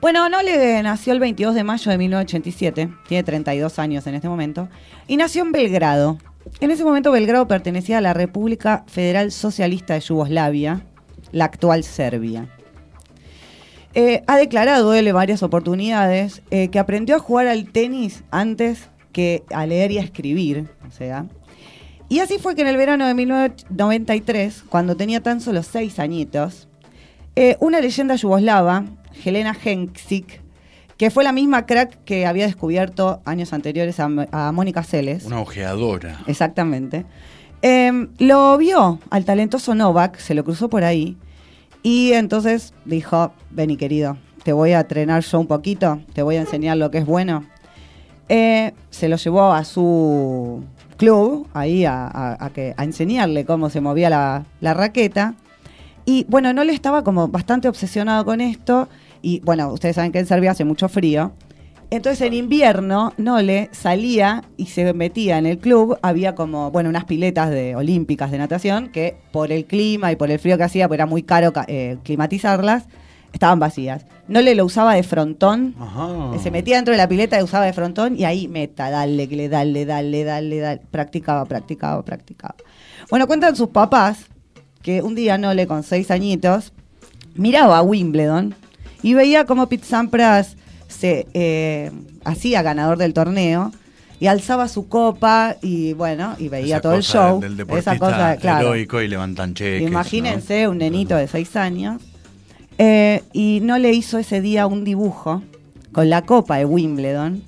Bueno, 0.00 0.28
Nole 0.28 0.80
nació 0.84 1.14
el 1.14 1.18
22 1.18 1.56
de 1.56 1.64
mayo 1.64 1.90
de 1.90 1.98
1987, 1.98 2.90
tiene 3.08 3.24
32 3.24 3.80
años 3.80 4.06
en 4.06 4.14
este 4.14 4.28
momento, 4.28 4.68
y 5.08 5.16
nació 5.16 5.42
en 5.42 5.50
Belgrado. 5.50 6.18
En 6.60 6.70
ese 6.70 6.84
momento 6.84 7.10
Belgrado 7.10 7.48
pertenecía 7.48 7.98
a 7.98 8.00
la 8.00 8.14
República 8.14 8.84
Federal 8.86 9.32
Socialista 9.32 9.94
de 9.94 10.00
Yugoslavia, 10.00 10.82
la 11.32 11.46
actual 11.46 11.82
Serbia. 11.82 12.46
Eh, 13.94 14.22
ha 14.28 14.36
declarado 14.36 14.94
él 14.94 15.08
en 15.08 15.14
varias 15.16 15.42
oportunidades 15.42 16.42
eh, 16.52 16.68
que 16.68 16.78
aprendió 16.78 17.16
a 17.16 17.18
jugar 17.18 17.48
al 17.48 17.64
tenis 17.72 18.22
antes 18.30 18.90
que 19.12 19.42
a 19.52 19.66
leer 19.66 19.90
y 19.92 19.98
a 19.98 20.02
escribir, 20.02 20.68
o 20.86 20.90
sea, 20.90 21.26
y 22.08 22.18
así 22.18 22.38
fue 22.38 22.54
que 22.54 22.62
en 22.62 22.68
el 22.68 22.76
verano 22.76 23.06
de 23.06 23.14
1993, 23.14 24.64
cuando 24.68 24.96
tenía 24.96 25.22
tan 25.22 25.40
solo 25.40 25.62
seis 25.62 25.98
añitos, 25.98 26.68
eh, 27.36 27.56
una 27.60 27.80
leyenda 27.80 28.16
yugoslava, 28.16 28.84
Helena 29.24 29.56
Henksik, 29.64 30.40
que 30.96 31.10
fue 31.10 31.24
la 31.24 31.32
misma 31.32 31.66
crack 31.66 32.02
que 32.04 32.26
había 32.26 32.46
descubierto 32.46 33.20
años 33.24 33.52
anteriores 33.52 34.00
a, 34.00 34.08
a 34.32 34.52
Mónica 34.52 34.82
Seles, 34.82 35.24
Una 35.24 35.40
ojeadora. 35.40 36.20
exactamente, 36.26 37.04
eh, 37.62 38.08
lo 38.18 38.58
vio 38.58 38.98
al 39.10 39.24
talentoso 39.24 39.74
Novak, 39.74 40.18
se 40.18 40.34
lo 40.34 40.44
cruzó 40.44 40.68
por 40.68 40.84
ahí, 40.84 41.16
y 41.82 42.12
entonces 42.12 42.74
dijo, 42.84 43.32
vení 43.50 43.76
querido, 43.76 44.18
te 44.42 44.52
voy 44.52 44.72
a 44.72 44.80
entrenar 44.80 45.22
yo 45.22 45.38
un 45.40 45.46
poquito, 45.46 46.00
te 46.12 46.22
voy 46.22 46.36
a 46.36 46.40
enseñar 46.40 46.76
lo 46.76 46.90
que 46.90 46.98
es 46.98 47.06
bueno. 47.06 47.44
Eh, 48.32 48.72
se 48.90 49.08
lo 49.08 49.16
llevó 49.16 49.52
a 49.52 49.64
su 49.64 50.62
club, 50.96 51.48
ahí 51.52 51.84
a, 51.84 52.50
que, 52.54 52.74
a 52.76 52.84
enseñarle 52.84 53.44
cómo 53.44 53.70
se 53.70 53.80
movía 53.80 54.08
la, 54.08 54.44
la 54.60 54.72
raqueta. 54.72 55.34
Y 56.04 56.26
bueno, 56.28 56.52
no 56.52 56.62
le 56.62 56.72
estaba 56.72 57.02
como 57.02 57.26
bastante 57.26 57.68
obsesionado 57.68 58.24
con 58.24 58.40
esto. 58.40 58.88
Y 59.20 59.40
bueno, 59.40 59.72
ustedes 59.72 59.96
saben 59.96 60.12
que 60.12 60.20
en 60.20 60.26
Serbia 60.26 60.52
hace 60.52 60.64
mucho 60.64 60.88
frío. 60.88 61.32
Entonces 61.90 62.24
en 62.28 62.34
invierno 62.34 63.12
Nole 63.16 63.68
salía 63.72 64.44
y 64.56 64.66
se 64.66 64.92
metía 64.94 65.38
en 65.38 65.46
el 65.46 65.58
club. 65.58 65.98
Había 66.02 66.36
como, 66.36 66.70
bueno, 66.70 66.88
unas 66.88 67.06
piletas 67.06 67.50
de 67.50 67.74
olímpicas 67.74 68.30
de 68.30 68.38
natación 68.38 68.90
que 68.92 69.16
por 69.32 69.50
el 69.50 69.64
clima 69.64 70.12
y 70.12 70.16
por 70.16 70.30
el 70.30 70.38
frío 70.38 70.56
que 70.56 70.62
hacía, 70.62 70.86
porque 70.86 70.98
era 70.98 71.06
muy 71.06 71.24
caro 71.24 71.52
ca- 71.52 71.64
eh, 71.66 71.96
climatizarlas, 72.04 72.84
estaban 73.32 73.58
vacías. 73.58 74.04
Nole 74.28 74.54
lo 74.54 74.64
usaba 74.64 74.94
de 74.94 75.02
frontón. 75.02 75.74
Ajá. 75.78 76.38
Se 76.42 76.50
metía 76.50 76.76
dentro 76.76 76.92
de 76.92 76.98
la 76.98 77.08
pileta 77.08 77.38
y 77.38 77.42
usaba 77.42 77.64
de 77.64 77.72
frontón 77.72 78.16
y 78.18 78.24
ahí 78.24 78.48
meta, 78.48 78.90
dale, 78.90 79.28
que 79.28 79.36
le 79.36 79.48
dale, 79.48 79.84
dale, 79.84 80.24
dale, 80.24 80.58
dale. 80.58 80.80
Practicaba, 80.90 81.44
practicaba, 81.44 82.02
practicaba. 82.04 82.54
Bueno, 83.10 83.26
cuentan 83.26 83.56
sus 83.56 83.68
papás 83.70 84.26
que 84.82 85.02
un 85.02 85.14
día 85.14 85.36
Nole 85.36 85.66
con 85.66 85.82
seis 85.82 86.10
añitos 86.10 86.72
miraba 87.34 87.78
a 87.78 87.82
Wimbledon 87.82 88.54
y 89.02 89.14
veía 89.14 89.44
cómo 89.46 89.68
Pete 89.68 89.84
Sampras 89.84 90.56
se 90.88 91.26
eh, 91.34 91.90
hacía 92.24 92.62
ganador 92.62 92.98
del 92.98 93.14
torneo 93.14 93.72
y 94.20 94.26
alzaba 94.26 94.68
su 94.68 94.88
copa 94.88 95.56
y 95.62 95.94
bueno, 95.94 96.36
y 96.38 96.48
veía 96.48 96.76
Esa 96.76 96.82
todo 96.82 96.94
el 96.94 97.02
show. 97.02 97.40
Del 97.40 97.52
esa 97.52 97.56
deportista 97.56 97.98
cosa, 97.98 98.36
claro. 98.36 98.68
heroico 98.68 99.00
y 99.00 99.08
levantan 99.08 99.54
cheques. 99.54 99.88
Imagínense 99.88 100.64
¿no? 100.64 100.70
un 100.72 100.78
nenito 100.78 101.16
de 101.16 101.26
seis 101.26 101.56
años. 101.56 102.02
Eh, 102.80 103.22
y 103.34 103.60
no 103.62 103.76
le 103.78 103.92
hizo 103.92 104.16
ese 104.18 104.40
día 104.40 104.66
un 104.66 104.84
dibujo 104.84 105.42
con 105.92 106.08
la 106.08 106.22
copa 106.22 106.56
de 106.56 106.64
Wimbledon. 106.64 107.42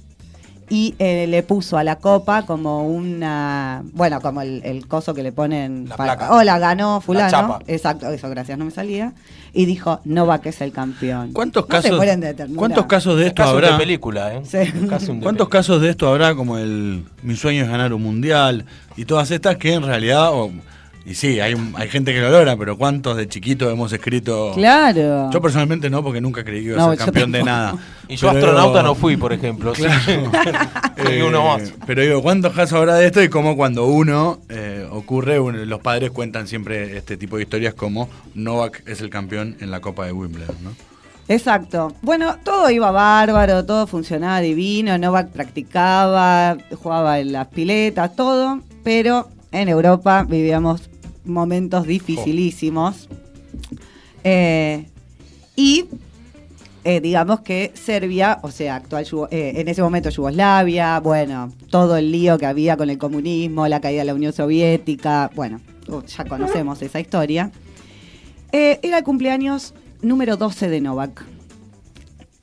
Y 0.69 0.95
eh, 0.99 1.27
le 1.29 1.43
puso 1.43 1.77
a 1.77 1.85
la 1.85 1.97
copa 1.97 2.47
como 2.47 2.87
una. 2.89 3.83
Bueno, 3.93 4.23
como 4.23 4.41
el, 4.41 4.63
el 4.65 4.87
coso 4.89 5.13
que 5.13 5.23
le 5.23 5.31
ponen. 5.31 5.87
La 5.87 5.97
para- 5.99 6.17
placa. 6.17 6.35
Hola, 6.35 6.59
ganó 6.59 7.03
Fulano. 7.03 7.31
chapa. 7.31 7.59
Exacto, 7.67 8.09
eso, 8.11 8.31
gracias, 8.31 8.57
no 8.59 8.65
me 8.65 8.71
salía. 8.71 9.13
Y 9.53 9.67
dijo: 9.67 10.01
Novak 10.07 10.47
es 10.47 10.63
el 10.63 10.73
campeón. 10.73 11.33
¿Cuántos 11.35 11.69
No 11.69 11.77
se 11.77 11.83
casos, 11.83 11.97
mueren 11.99 12.21
de. 12.21 12.35
¿Cuántos 12.57 12.87
casos 12.87 13.19
de 13.19 13.27
esto 13.27 13.43
Caso 13.43 13.51
habrá? 13.53 13.73
de 13.73 13.79
película, 13.79 14.35
¿eh? 14.35 14.41
Sí. 14.45 14.57
Caso 14.89 15.13
de 15.13 15.21
¿Cuántos 15.21 15.23
película. 15.23 15.49
casos 15.51 15.83
de 15.83 15.91
esto 15.91 16.09
habrá 16.09 16.35
como 16.35 16.57
el 16.57 17.05
mi 17.23 17.37
sueño 17.37 17.65
es 17.65 17.69
ganar 17.69 17.93
un 17.93 18.03
mundial 18.03 18.65
y 18.97 19.05
todas 19.05 19.31
estas 19.31 19.57
que 19.57 19.75
en 19.75 19.83
realidad 19.83 20.31
y 21.05 21.15
sí, 21.15 21.41
hay 21.41 21.55
hay 21.75 21.89
gente 21.89 22.13
que 22.13 22.21
lo 22.21 22.31
logra, 22.31 22.57
pero 22.57 22.77
cuántos 22.79 23.17
de 23.17 23.29
chiquitos 23.29 23.73
hemos 23.73 23.93
escrito 23.93 24.53
Claro. 24.55 25.31
Yo 25.33 25.41
personalmente 25.41 25.91
no, 25.91 26.03
porque 26.03 26.21
nunca 26.21 26.45
creí 26.45 26.61
que 26.63 26.69
iba 26.71 26.77
a 26.77 26.87
No, 26.87 26.91
ser 26.91 26.99
campeón 26.99 27.33
de 27.33 27.43
nada. 27.43 27.75
Y 28.09 28.17
yo 28.17 28.29
Pero- 28.33 28.47
astronauta 28.49 28.83
no 28.83 28.95
fui, 28.95 29.17
por 29.17 29.33
ejemplo. 29.33 29.75
sí. 29.75 29.85
Fui 30.97 31.13
Eh, 31.15 31.23
uno 31.23 31.45
más. 31.45 31.73
Pero 31.87 32.03
digo, 32.03 32.23
¿cuántos 32.23 32.53
casos 32.53 32.79
habrá 32.79 32.97
de 32.97 33.07
esto? 33.07 33.23
Y 33.23 33.29
cómo 33.31 33.57
cuando 33.57 33.87
uno 33.87 34.41
eh, 34.51 34.87
ocurre, 34.91 35.41
uno- 35.41 35.65
los 35.65 35.81
padres 35.81 36.11
cuentan 36.11 36.47
siempre 36.47 36.97
este 36.99 37.17
tipo 37.17 37.37
de 37.37 37.43
historias 37.45 37.73
como 37.75 38.09
Novak 38.35 38.83
es 38.87 39.01
el 39.01 39.09
campeón 39.11 39.57
en 39.61 39.71
la 39.71 39.81
Copa 39.81 40.05
de 40.05 40.13
Wimbledon, 40.13 40.57
¿no? 40.63 40.71
Exacto. 41.29 41.95
Bueno, 42.03 42.37
todo 42.45 42.69
iba 42.71 42.91
bárbaro, 42.91 43.65
todo 43.65 43.87
funcionaba 43.87 44.41
divino, 44.41 44.99
Novak 44.99 45.29
practicaba, 45.31 46.59
jugaba 46.83 47.21
en 47.21 47.33
las 47.33 47.47
piletas, 47.49 48.15
todo, 48.15 48.61
pero 48.85 49.29
en 49.53 49.69
Europa 49.69 50.27
vivíamos 50.29 50.91
momentos 51.25 51.87
dificilísimos. 51.87 53.09
Eh, 54.25 54.87
y 55.57 55.85
eh, 56.85 57.01
digamos 57.01 57.41
que 57.41 57.73
Serbia, 57.75 58.39
o 58.43 58.51
sea, 58.51 58.77
actual 58.77 59.05
Yugo- 59.05 59.29
eh, 59.31 59.53
en 59.57 59.69
ese 59.69 59.83
momento 59.83 60.11
Yugoslavia, 60.11 60.99
bueno, 61.01 61.53
todo 61.71 61.97
el 61.97 62.11
lío 62.11 62.39
que 62.39 62.47
había 62.47 62.77
con 62.77 62.91
el 62.91 62.99
comunismo, 62.99 63.67
la 63.69 63.81
caída 63.81 64.01
de 64.01 64.07
la 64.07 64.15
Unión 64.15 64.33
Soviética, 64.33 65.31
bueno, 65.35 65.61
uh, 65.89 66.03
ya 66.03 66.25
conocemos 66.25 66.83
esa 66.83 66.99
historia. 67.01 67.51
Eh, 68.53 68.81
era 68.83 68.99
el 68.99 69.05
cumpleaños 69.05 69.75
número 70.03 70.37
12 70.37 70.69
de 70.69 70.81
Novak. 70.81 71.25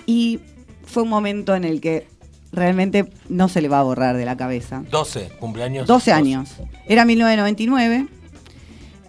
Y 0.05 0.39
fue 0.85 1.03
un 1.03 1.09
momento 1.09 1.53
en 1.55 1.63
el 1.65 1.81
que 1.81 2.07
realmente 2.51 3.11
no 3.27 3.47
se 3.47 3.61
le 3.61 3.67
va 3.67 3.79
a 3.79 3.83
borrar 3.83 4.17
de 4.17 4.25
la 4.25 4.35
cabeza. 4.37 4.83
12, 4.89 5.29
cumpleaños. 5.39 5.85
12 5.87 6.11
años. 6.11 6.49
Era 6.87 7.05
1999. 7.05 8.07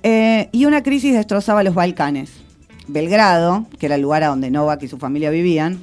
Eh, 0.02 0.48
y 0.52 0.64
una 0.64 0.82
crisis 0.82 1.14
destrozaba 1.14 1.62
los 1.62 1.74
Balcanes. 1.74 2.30
Belgrado, 2.88 3.66
que 3.78 3.86
era 3.86 3.94
el 3.94 4.02
lugar 4.02 4.24
a 4.24 4.28
donde 4.28 4.50
Novak 4.50 4.82
y 4.82 4.88
su 4.88 4.98
familia 4.98 5.30
vivían, 5.30 5.80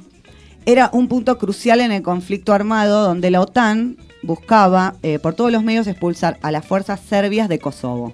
era 0.66 0.90
un 0.92 1.08
punto 1.08 1.38
crucial 1.38 1.80
en 1.80 1.92
el 1.92 2.02
conflicto 2.02 2.52
armado 2.52 3.02
donde 3.02 3.30
la 3.30 3.40
OTAN 3.40 3.96
buscaba 4.22 4.96
eh, 5.02 5.18
por 5.18 5.34
todos 5.34 5.50
los 5.50 5.62
medios 5.62 5.86
expulsar 5.86 6.38
a 6.42 6.50
las 6.50 6.66
fuerzas 6.66 7.00
serbias 7.00 7.48
de 7.48 7.58
Kosovo. 7.58 8.12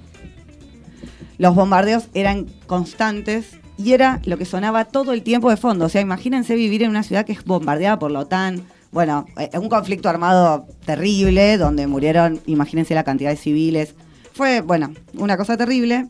Los 1.39 1.55
bombardeos 1.55 2.09
eran 2.15 2.47
constantes 2.67 3.59
y 3.77 3.93
era 3.93 4.21
lo 4.25 4.39
que 4.39 4.45
sonaba 4.45 4.85
todo 4.85 5.13
el 5.13 5.23
tiempo 5.23 5.51
de 5.51 5.57
fondo. 5.57 5.87
O 5.87 5.89
sea, 5.89 6.01
imagínense 6.01 6.55
vivir 6.55 6.85
en 6.85 6.91
una 6.91 7.03
ciudad 7.03 7.27
que 7.27 7.33
es 7.33 7.45
bombardeada 7.45 7.99
por 7.99 8.13
la 8.13 8.21
OTAN. 8.21 8.63
Bueno, 8.93 9.27
eh, 9.37 9.51
un 9.59 9.69
conflicto 9.69 10.09
armado 10.09 10.67
terrible 10.85 11.59
donde 11.59 11.89
murieron, 11.89 12.41
imagínense 12.47 12.95
la 12.95 13.03
cantidad 13.03 13.31
de 13.31 13.37
civiles. 13.37 13.97
Fue, 14.35 14.63
bueno, 14.63 14.93
una 15.15 15.37
cosa 15.37 15.57
terrible. 15.57 16.09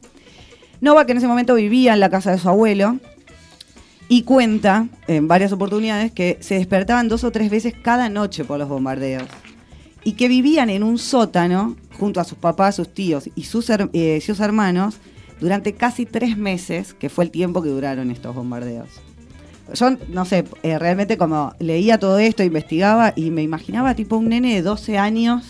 Novak 0.81 1.11
en 1.11 1.19
ese 1.19 1.29
momento 1.29 1.55
vivía 1.55 1.93
en 1.93 2.01
la 2.01 2.09
casa 2.09 2.31
de 2.31 2.39
su 2.39 2.49
abuelo 2.49 2.99
y 4.09 4.23
cuenta 4.23 4.89
en 5.07 5.29
varias 5.29 5.53
oportunidades 5.53 6.11
que 6.11 6.39
se 6.41 6.55
despertaban 6.55 7.09
dos 7.09 7.23
o 7.25 7.31
tres 7.31 7.51
veces 7.51 7.75
cada 7.83 8.09
noche 8.09 8.45
por 8.45 8.59
los 8.59 8.69
bombardeos 8.69 9.29
y 10.05 10.13
que 10.13 10.29
vivían 10.29 10.71
en 10.71 10.83
un 10.83 10.97
sótano 10.97 11.77
junto 11.99 12.19
a 12.19 12.25
sus 12.25 12.39
papás, 12.39 12.77
sus 12.77 12.93
tíos 12.93 13.29
y 13.35 13.45
sus, 13.45 13.69
eh, 13.69 14.23
hermanos 14.39 14.97
durante 15.39 15.75
casi 15.75 16.07
tres 16.07 16.39
meses, 16.39 16.95
que 16.95 17.11
fue 17.11 17.25
el 17.25 17.31
tiempo 17.31 17.63
que 17.63 17.69
duraron 17.69 18.11
estos 18.11 18.35
bombardeos. 18.35 18.89
Yo, 19.75 19.97
no 20.09 20.25
sé, 20.25 20.45
eh, 20.63 20.79
realmente 20.79 21.19
como 21.19 21.55
leía 21.59 21.99
todo 21.99 22.19
esto, 22.19 22.43
investigaba 22.43 23.13
y 23.17 23.31
me 23.31 23.43
imaginaba 23.43 23.95
tipo 23.95 24.17
un 24.17 24.31
nene 24.31 24.55
de 24.55 24.63
12 24.63 24.97
años 24.97 25.45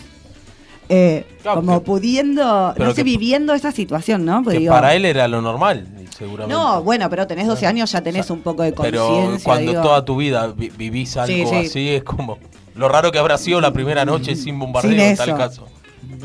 eh, 0.89 1.25
Claro, 1.41 1.61
como 1.61 1.79
que- 1.79 1.85
pudiendo, 1.85 2.71
pero 2.75 2.85
no 2.89 2.91
sé, 2.91 2.97
que- 2.97 3.03
viviendo 3.03 3.53
esa 3.53 3.71
situación, 3.71 4.23
¿no? 4.25 4.43
Porque 4.43 4.57
Que 4.57 4.59
digo, 4.61 4.73
para 4.73 4.93
él 4.95 5.05
era 5.05 5.27
lo 5.27 5.41
normal, 5.41 5.87
seguramente. 6.17 6.53
no, 6.53 6.83
bueno, 6.83 7.09
pero 7.09 7.25
tenés 7.27 7.47
12 7.47 7.65
años, 7.67 7.91
ya 7.91 8.01
tenés 8.01 8.29
un 8.29 8.41
poco 8.41 8.63
de 8.63 8.71
Pero 8.73 9.07
conciencia. 9.07 9.43
cuando 9.43 9.71
digo. 9.71 9.83
toda 9.83 10.05
tu 10.05 10.17
vida 10.17 10.47
vi- 10.55 10.69
vivís 10.77 11.17
algo 11.17 11.33
Sí, 11.35 11.45
sí. 11.47 11.55
así, 11.67 11.89
es 11.89 12.03
como. 12.03 12.37
Lo 12.75 12.89
raro 12.89 13.11
que 13.11 13.19
habrá 13.19 13.37
sido 13.37 13.61
la 13.61 13.71
primera 13.71 14.03
noche 14.05 14.35
sin 14.35 14.59
bombardeo 14.59 14.91
Sin 14.91 14.99
en 14.99 15.15
tal 15.17 15.37
caso. 15.37 15.67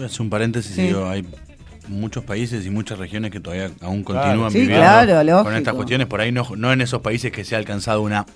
Es 0.05 0.19
un 0.21 0.29
paréntesis, 0.31 0.75
Sí. 0.75 0.83
digo, 0.83 1.09
hay 1.09 1.25
muchos 1.89 2.23
países 2.25 2.67
y 2.67 2.71
muchas 2.71 2.99
regiones 2.99 3.31
que 3.31 3.41
todavía 3.41 3.71
aún 3.81 4.05
Claro. 4.05 4.23
continúan 4.23 4.51
Sí, 4.53 4.61
viviendo 4.61 4.83
claro, 4.85 5.45
con 5.45 5.55
estas 5.55 5.75
cuestiones. 5.75 6.07
Por 6.07 6.21
ahí 6.21 6.33
no, 6.33 6.47
no 6.57 6.73
en 6.73 6.81
esos 6.81 7.01
países 7.03 7.33
que 7.33 7.45
se 7.45 7.55
ha 7.55 7.59
alcanzado 7.59 8.03
una 8.03 8.27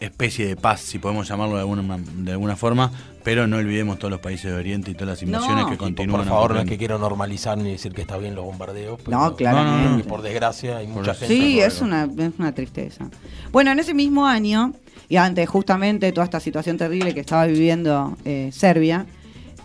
especie 0.00 0.46
de 0.46 0.56
paz, 0.56 0.80
si 0.80 0.98
podemos 0.98 1.28
llamarlo 1.28 1.54
de 1.56 1.60
alguna, 1.62 1.98
de 1.98 2.32
alguna 2.32 2.56
forma, 2.56 2.92
pero 3.28 3.46
no 3.46 3.58
olvidemos 3.58 3.98
todos 3.98 4.10
los 4.10 4.20
países 4.20 4.50
de 4.50 4.56
Oriente 4.56 4.90
y 4.90 4.94
todas 4.94 5.08
las 5.10 5.22
invasiones 5.22 5.64
No. 5.64 5.70
que 5.70 5.76
continúan. 5.76 6.20
por 6.22 6.28
favor, 6.30 6.54
no 6.54 6.60
es 6.60 6.66
que 6.66 6.78
quiero 6.78 6.98
normalizar 6.98 7.58
ni 7.58 7.72
decir 7.72 7.92
que 7.92 8.00
está 8.00 8.16
bien 8.16 8.34
los 8.34 8.42
bombardeos. 8.42 8.98
pero- 9.04 9.18
No, 9.18 9.36
claramente. 9.36 10.00
Y 10.00 10.08
por 10.08 10.22
desgracia, 10.22 10.78
hay 10.78 10.86
mucha 10.86 11.12
gente. 11.12 11.34
Sí, 11.34 11.60
es 11.60 11.82
una, 11.82 12.04
es 12.04 12.32
una 12.38 12.52
tristeza. 12.54 13.10
Bueno, 13.52 13.70
en 13.70 13.80
ese 13.80 13.92
mismo 13.92 14.26
año, 14.26 14.72
y 15.10 15.16
antes 15.16 15.46
justamente 15.46 16.10
toda 16.12 16.24
esta 16.24 16.40
situación 16.40 16.78
terrible 16.78 17.12
que 17.12 17.20
estaba 17.20 17.44
viviendo 17.44 18.16
eh, 18.24 18.48
Serbia, 18.50 19.04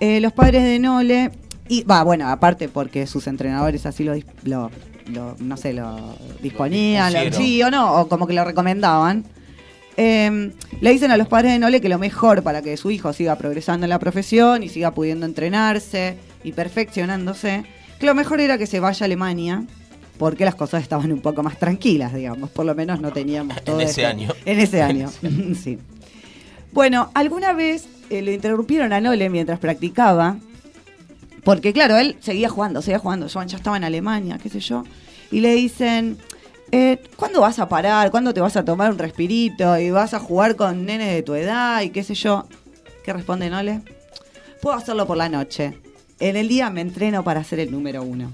eh, 0.01 0.20
los 0.20 0.34
padres 0.34 0.63
de 0.65 0.79
Nole, 0.79 1.32
y 1.70 1.84
va, 1.86 2.03
bueno, 2.03 2.27
aparte 2.27 2.67
porque 2.67 3.08
sus 3.08 3.27
entrenadores 3.27 3.86
así 3.86 4.03
lo, 4.03 4.13
dis- 4.13 4.25
lo- 4.43 4.72
lo- 5.08 5.38
no 5.39 5.55
sé, 5.55 5.72
lo 5.72 6.15
disponían, 6.41 7.13
lo- 7.13 7.32
sí 7.32 7.63
o 7.63 7.72
no, 7.72 7.93
o 8.01 8.10
como 8.10 8.27
que 8.27 8.34
lo 8.34 8.43
recomendaban. 8.43 9.24
Eh, 9.98 10.52
le 10.82 10.92
dicen 10.92 11.12
a 11.12 11.18
los 11.18 11.28
padres 11.28 11.52
de 11.54 11.60
Nole 11.60 11.82
que 11.82 11.90
lo 11.90 12.00
mejor 12.00 12.44
para 12.44 12.62
que 12.62 12.76
su 12.78 12.92
hijo 12.92 13.14
siga 13.14 13.36
progresando 13.38 13.86
en 13.86 13.90
la 13.90 14.00
profesión 14.00 14.64
y 14.64 14.70
siga 14.70 14.92
pudiendo 14.94 15.26
entrenarse 15.26 16.18
y 16.44 16.52
perfeccionándose, 16.52 17.64
que 18.00 18.06
lo 18.06 18.16
mejor 18.16 18.42
era 18.42 18.58
que 18.58 18.66
se 18.68 18.80
vaya 18.80 19.04
a 19.04 19.06
Alemania, 19.06 19.64
porque 20.18 20.46
las 20.46 20.56
cosas 20.56 20.82
estaban 20.84 21.12
un 21.12 21.22
poco 21.22 21.44
más 21.44 21.58
tranquilas, 21.58 22.14
digamos. 22.14 22.50
Por 22.50 22.66
lo 22.66 22.76
menos 22.76 23.00
no 23.02 23.12
teníamos 23.12 23.62
todo 23.64 23.76
En 23.80 23.88
ese 23.88 24.02
este- 24.02 24.06
año. 24.06 24.30
En 24.46 24.60
ese 24.60 24.82
año, 24.82 25.10
sí. 25.64 25.78
Bueno, 26.72 27.10
alguna 27.14 27.54
vez 27.54 27.88
eh, 28.10 28.22
le 28.22 28.34
interrumpieron 28.34 28.94
a 28.94 29.02
Nole 29.02 29.30
mientras 29.30 29.60
practicaba, 29.60 30.38
porque 31.44 31.74
claro, 31.74 31.98
él 31.98 32.16
seguía 32.20 32.50
jugando, 32.50 32.82
seguía 32.82 33.00
jugando, 33.00 33.28
yo 33.28 33.44
ya 33.44 33.58
estaba 33.58 33.78
en 33.78 33.84
Alemania, 33.84 34.40
qué 34.42 34.50
sé 34.50 34.60
yo, 34.60 34.84
y 35.32 35.40
le 35.42 35.54
dicen, 35.56 36.18
eh, 36.75 37.00
¿cuándo 37.15 37.42
vas 37.42 37.60
a 37.60 37.70
parar? 37.70 38.10
¿Cuándo 38.10 38.34
te 38.34 38.42
vas 38.42 38.58
a 38.58 38.65
tomar 38.65 38.92
un 38.92 38.98
respirito? 38.98 39.77
Y 39.77 39.92
vas 39.92 40.13
a 40.15 40.20
jugar 40.20 40.56
con 40.56 40.86
nenes 40.86 41.13
de 41.13 41.22
tu 41.22 41.36
edad 41.36 41.82
y 41.82 41.89
qué 41.92 42.03
sé 42.03 42.15
yo. 42.15 42.48
¿Qué 43.06 43.13
responde 43.13 43.50
Nole? 43.50 43.82
Puedo 44.62 44.75
hacerlo 44.75 45.06
por 45.06 45.18
la 45.18 45.30
noche. 45.30 45.77
En 46.20 46.36
el 46.36 46.48
día 46.48 46.70
me 46.72 46.82
entreno 46.82 47.24
para 47.24 47.44
ser 47.44 47.60
el 47.60 47.72
número 47.72 48.01
uno. 48.01 48.32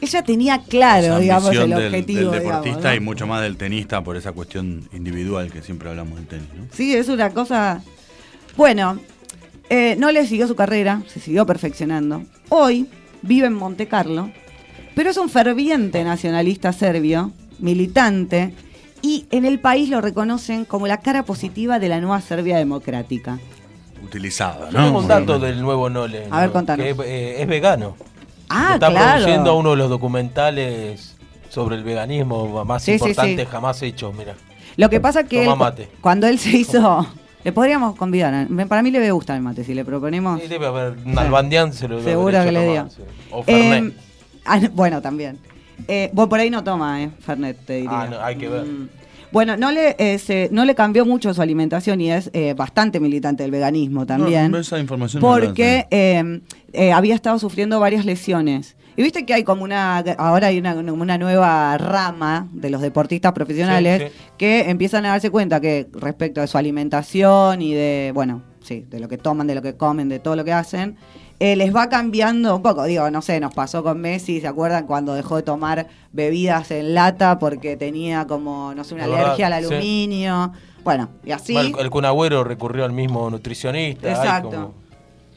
Ella 0.00 0.22
tenía 0.22 0.62
claro, 0.62 1.18
digamos, 1.18 1.50
el 1.50 1.68
del- 1.70 1.72
objetivo. 1.86 2.30
del 2.30 2.40
digamos, 2.40 2.62
deportista 2.64 2.88
¿no? 2.90 2.94
y 2.94 3.00
mucho 3.00 3.26
más 3.26 3.42
del 3.42 3.56
tenista 3.56 4.02
por 4.04 4.16
esa 4.16 4.32
cuestión 4.32 4.88
individual 4.92 5.50
que 5.50 5.60
siempre 5.60 5.90
hablamos 5.90 6.16
del 6.16 6.26
tenis. 6.26 6.48
¿no? 6.56 6.66
Sí, 6.72 6.94
es 6.94 7.08
una 7.08 7.30
cosa. 7.30 7.82
Bueno, 8.56 8.98
eh, 9.68 9.96
no 9.98 10.10
le 10.12 10.26
siguió 10.26 10.46
su 10.46 10.54
carrera, 10.54 11.02
se 11.08 11.20
siguió 11.20 11.44
perfeccionando. 11.44 12.22
Hoy 12.48 12.86
vive 13.22 13.46
en 13.48 13.54
Monte 13.54 13.88
Carlo, 13.88 14.30
pero 14.94 15.10
es 15.10 15.16
un 15.18 15.28
ferviente 15.28 16.02
nacionalista 16.04 16.72
serbio, 16.72 17.32
militante, 17.60 18.54
y 19.02 19.26
en 19.30 19.44
el 19.44 19.58
país 19.60 19.88
lo 19.88 20.00
reconocen 20.00 20.64
como 20.64 20.86
la 20.86 20.98
cara 20.98 21.22
positiva 21.24 21.78
de 21.78 21.88
la 21.88 22.00
nueva 22.00 22.20
Serbia 22.20 22.58
democrática. 22.58 23.38
Utilizada, 24.04 24.70
Yo 24.70 24.78
¿no? 24.78 24.84
tengo 24.86 24.98
un 25.00 25.08
dato 25.08 25.38
del 25.38 25.60
nuevo 25.62 25.88
Nole. 25.90 26.26
A 26.30 26.40
ver, 26.40 26.46
¿no? 26.48 26.52
contanos. 26.52 26.84
Que 26.84 26.94
eh, 27.04 27.42
es 27.42 27.46
vegano. 27.46 27.96
Ah, 28.48 28.72
Está 28.74 28.88
claro. 28.90 29.12
produciendo 29.22 29.56
uno 29.56 29.70
de 29.70 29.76
los 29.76 29.88
documentales 29.90 31.16
sobre 31.48 31.76
el 31.76 31.84
veganismo 31.84 32.64
más 32.64 32.82
Sí, 32.82 32.98
sí. 32.98 33.14
jamás 33.50 33.80
hechos, 33.82 34.14
mira. 34.14 34.34
Lo 34.76 34.88
que 34.90 35.00
pasa 35.00 35.24
que 35.24 35.44
Toma 35.44 35.52
él, 35.52 35.58
mate. 35.58 35.88
cuando 36.00 36.26
él 36.26 36.38
se 36.38 36.50
hizo, 36.56 37.06
le 37.44 37.52
podríamos 37.52 37.96
convidar. 37.96 38.34
a- 38.34 38.66
Para 38.66 38.82
mí 38.82 38.90
le 38.90 38.98
debe 39.00 39.12
gustar 39.12 39.36
el 39.36 39.42
mate, 39.42 39.64
si 39.64 39.74
le 39.74 39.84
proponemos. 39.84 40.40
Sí, 40.40 40.48
debe 40.48 40.66
haber 40.66 40.96
un 41.04 41.18
albandián 41.18 41.72
se 41.72 41.86
lo 41.88 41.98
debe 41.98 42.10
Seguro 42.10 42.38
haber 42.38 42.52
que 42.54 42.58
hecho 42.58 42.66
le 42.66 42.72
dio. 42.72 42.90
sí. 42.90 43.02
O. 43.30 43.44
Eh, 43.46 43.92
bueno, 44.74 45.00
también. 45.02 45.38
Eh, 45.88 46.10
vos 46.12 46.28
por 46.28 46.38
ahí 46.40 46.50
no 46.50 46.62
toma, 46.64 47.02
eh, 47.02 47.10
Fernet, 47.20 47.56
te 47.64 47.74
diría. 47.76 47.90
Ah, 48.02 48.08
no, 48.10 48.20
hay 48.20 48.36
que 48.36 48.48
ver. 48.48 48.64
Mm. 48.64 48.88
Bueno, 49.32 49.56
no 49.56 49.70
le, 49.70 49.94
eh, 49.98 50.18
se- 50.18 50.48
no 50.50 50.64
le 50.64 50.74
cambió 50.74 51.06
mucho 51.06 51.32
su 51.32 51.40
alimentación 51.40 52.00
y 52.00 52.10
es 52.10 52.30
eh, 52.32 52.52
bastante 52.54 52.98
militante 52.98 53.44
del 53.44 53.52
veganismo 53.52 54.04
también. 54.04 54.50
No, 54.50 54.58
esa 54.58 54.78
información 54.80 55.20
porque 55.20 55.86
eh, 55.90 56.40
eh, 56.72 56.92
había 56.92 57.14
estado 57.14 57.38
sufriendo 57.38 57.78
varias 57.78 58.04
lesiones. 58.04 58.76
Y 58.96 59.02
viste 59.04 59.24
que 59.24 59.32
hay 59.32 59.44
como 59.44 59.62
una, 59.62 59.98
ahora 60.18 60.48
hay 60.48 60.58
una, 60.58 60.74
una 60.74 61.16
nueva 61.16 61.78
rama 61.78 62.48
de 62.52 62.70
los 62.70 62.82
deportistas 62.82 63.32
profesionales 63.32 64.02
Sí, 64.02 64.08
sí. 64.08 64.14
que 64.36 64.68
empiezan 64.68 65.06
a 65.06 65.10
darse 65.10 65.30
cuenta 65.30 65.60
que 65.60 65.86
respecto 65.92 66.40
de 66.40 66.48
su 66.48 66.58
alimentación 66.58 67.62
y 67.62 67.72
de, 67.72 68.10
bueno, 68.12 68.42
sí, 68.60 68.84
de 68.90 68.98
lo 68.98 69.08
que 69.08 69.16
toman, 69.16 69.46
de 69.46 69.54
lo 69.54 69.62
que 69.62 69.76
comen, 69.76 70.08
de 70.08 70.18
todo 70.18 70.34
lo 70.34 70.44
que 70.44 70.52
hacen, 70.52 70.96
eh, 71.40 71.56
les 71.56 71.74
va 71.74 71.88
cambiando 71.88 72.54
un 72.54 72.62
poco. 72.62 72.84
Digo, 72.84 73.10
no 73.10 73.20
sé, 73.22 73.40
nos 73.40 73.52
pasó 73.52 73.82
con 73.82 74.00
Messi, 74.00 74.40
¿se 74.40 74.46
acuerdan 74.46 74.86
cuando 74.86 75.14
dejó 75.14 75.36
de 75.36 75.42
tomar 75.42 75.88
bebidas 76.12 76.70
en 76.70 76.94
lata 76.94 77.38
porque 77.40 77.76
tenía 77.76 78.26
como, 78.28 78.72
no 78.74 78.84
sé, 78.84 78.94
una 78.94 79.06
verdad, 79.08 79.24
alergia 79.24 79.46
al 79.48 79.64
sí. 79.64 79.74
aluminio? 79.74 80.52
Bueno, 80.84 81.08
y 81.24 81.32
así. 81.32 81.56
El, 81.56 81.74
el 81.78 81.90
Kun 81.90 82.04
Agüero 82.04 82.44
recurrió 82.44 82.84
al 82.84 82.92
mismo 82.92 83.28
nutricionista. 83.30 84.08
Exacto. 84.10 84.50
como- 84.50 84.80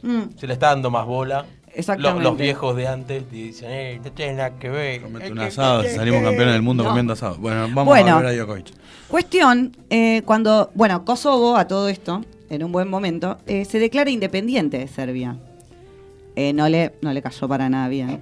Mm, 0.03 0.38
se 0.38 0.48
le 0.48 0.53
está 0.53 0.67
dando 0.67 0.91
más 0.91 1.05
bola. 1.05 1.45
Exactamente. 1.74 2.24
Lo- 2.24 2.29
los 2.31 2.38
viejos 2.38 2.75
de 2.75 2.88
antes 2.89 3.24
y 3.31 3.43
dicen, 3.43 3.69
eh, 3.72 4.01
no 4.03 4.12
tiene 4.12 4.33
nada 4.33 4.51
que 4.60 4.69
ver. 4.69 5.01
Comete 5.01 5.31
un 5.31 5.38
que- 5.38 5.45
asado, 5.45 5.81
salimos 5.83 6.22
campeones 6.22 6.53
del 6.53 6.62
mundo 6.62 6.83
No. 6.83 6.89
comiendo 6.89 7.13
asado. 7.13 7.38
Bueno, 7.39 7.62
vamos 7.69 7.86
Bueno. 7.86 8.17
a 8.17 8.22
ver 8.22 8.25
a 8.27 8.33
Djokovic. 8.33 8.74
Cuestión, 9.07 9.75
eh, 9.89 10.22
cuando, 10.25 10.72
bueno, 10.75 11.05
Kosovo 11.05 11.55
a 11.55 11.67
todo 11.67 11.88
esto, 11.88 12.24
en 12.50 12.63
un 12.65 12.72
buen 12.74 12.89
momento, 12.89 13.38
eh, 13.48 13.63
se 13.63 13.79
declara 13.79 14.10
independiente 14.10 14.77
de 14.77 14.88
Serbia. 14.89 15.38
Eh, 16.36 16.54
no, 16.54 16.68
le, 16.70 16.94
no 17.02 17.13
le 17.13 17.22
cayó 17.22 17.48
para 17.48 17.70
nada 17.70 17.88
bien. 17.88 18.22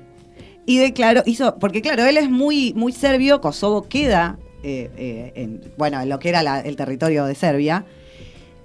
Y 0.66 0.78
declaró, 0.78 1.24
hizo, 1.26 1.58
porque 1.60 1.82
claro, 1.82 2.06
él 2.06 2.18
es 2.18 2.30
muy, 2.30 2.74
muy 2.76 2.92
serbio, 2.92 3.42
Kosovo 3.42 3.84
queda, 3.84 4.38
eh, 4.64 4.90
eh, 4.98 5.32
en, 5.36 5.62
bueno, 5.78 6.00
en 6.02 6.10
lo 6.10 6.20
que 6.20 6.30
era 6.30 6.60
el 6.60 6.76
territorio 6.76 7.26
de 7.26 7.36
Serbia, 7.36 7.86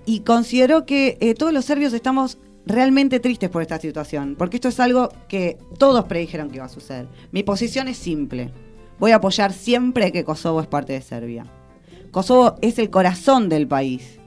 y 0.04 0.20
consideró 0.20 0.84
que 0.84 1.34
todos 1.38 1.52
los 1.52 1.64
serbios 1.64 1.92
estamos 1.92 2.38
realmente 2.66 3.18
tristes 3.18 3.48
por 3.48 3.62
esta 3.62 3.78
situación, 3.78 4.34
porque 4.36 4.56
esto 4.56 4.68
es 4.68 4.78
algo 4.78 5.08
que 5.28 5.56
todos 5.78 6.04
predijeron 6.04 6.50
que 6.50 6.56
iba 6.56 6.66
a 6.66 6.68
suceder. 6.68 7.08
Mi 7.32 7.42
posición 7.42 7.88
es 7.88 7.96
simple, 7.96 8.50
voy 8.98 9.12
a 9.12 9.16
apoyar 9.16 9.52
siempre 9.52 10.12
que 10.12 10.24
Kosovo 10.24 10.60
es 10.60 10.66
parte 10.66 10.92
de 10.92 11.00
Serbia. 11.00 11.46
Kosovo 12.10 12.56
es 12.60 12.78
el 12.78 12.90
corazón 12.90 13.48
del 13.48 13.66
país. 13.66 14.18